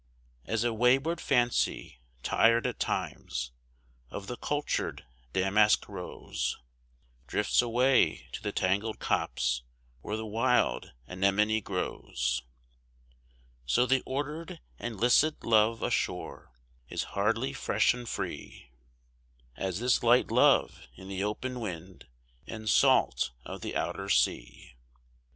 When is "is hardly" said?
16.89-17.53